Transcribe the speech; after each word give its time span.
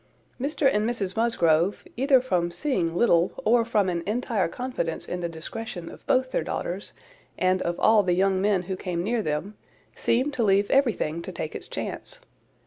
Mr 0.39 0.67
and 0.67 0.89
Mrs 0.89 1.15
Musgrove, 1.15 1.85
either 1.95 2.21
from 2.21 2.49
seeing 2.49 2.95
little, 2.95 3.33
or 3.45 3.63
from 3.63 3.87
an 3.87 4.01
entire 4.07 4.47
confidence 4.47 5.07
in 5.07 5.19
the 5.21 5.29
discretion 5.29 5.89
of 5.91 6.03
both 6.07 6.31
their 6.31 6.43
daughters, 6.43 6.93
and 7.37 7.61
of 7.61 7.79
all 7.79 8.01
the 8.01 8.13
young 8.15 8.41
men 8.41 8.63
who 8.63 8.75
came 8.75 9.03
near 9.03 9.21
them, 9.21 9.57
seemed 9.95 10.33
to 10.33 10.43
leave 10.43 10.71
everything 10.71 11.21
to 11.21 11.31
take 11.31 11.53
its 11.53 11.67
chance. 11.67 12.19